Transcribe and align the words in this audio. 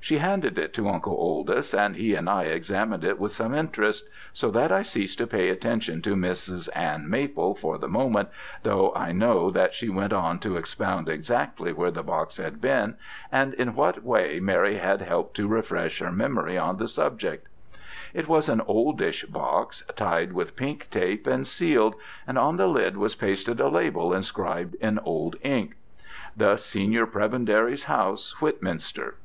She 0.00 0.16
handed 0.16 0.58
it 0.58 0.72
to 0.72 0.88
Uncle 0.88 1.14
Oldys, 1.14 1.74
and 1.78 1.96
he 1.96 2.14
and 2.14 2.26
I 2.30 2.44
examined 2.44 3.04
it 3.04 3.18
with 3.18 3.32
some 3.32 3.52
interest, 3.52 4.08
so 4.32 4.50
that 4.52 4.72
I 4.72 4.80
ceased 4.80 5.18
to 5.18 5.26
pay 5.26 5.50
attention 5.50 6.00
to 6.00 6.16
Mrs. 6.16 6.70
Ann 6.74 7.06
Maple 7.06 7.54
for 7.54 7.76
the 7.76 7.86
moment, 7.86 8.30
though 8.62 8.94
I 8.94 9.12
know 9.12 9.50
that 9.50 9.74
she 9.74 9.90
went 9.90 10.14
on 10.14 10.38
to 10.38 10.56
expound 10.56 11.06
exactly 11.06 11.74
where 11.74 11.90
the 11.90 12.02
box 12.02 12.38
had 12.38 12.62
been, 12.62 12.96
and 13.30 13.52
in 13.52 13.74
what 13.74 14.02
way 14.02 14.40
Mary 14.40 14.78
had 14.78 15.02
helped 15.02 15.36
to 15.36 15.46
refresh 15.46 15.98
her 15.98 16.10
memory 16.10 16.56
on 16.56 16.78
the 16.78 16.88
subject. 16.88 17.46
"It 18.14 18.26
was 18.26 18.48
an 18.48 18.62
oldish 18.62 19.26
box, 19.26 19.84
tied 19.94 20.32
with 20.32 20.56
pink 20.56 20.88
tape 20.88 21.26
and 21.26 21.46
sealed, 21.46 21.94
and 22.26 22.38
on 22.38 22.56
the 22.56 22.68
lid 22.68 22.96
was 22.96 23.14
pasted 23.14 23.60
a 23.60 23.68
label 23.68 24.14
inscribed 24.14 24.76
in 24.76 24.98
old 25.00 25.36
ink, 25.42 25.76
'The 26.38 26.56
Senior 26.56 27.04
Prebendary's 27.06 27.84
House, 27.84 28.34
Whitminster.' 28.40 29.16